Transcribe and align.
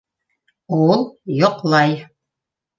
Ул 0.77 1.05
йоҡлай... 1.43 1.97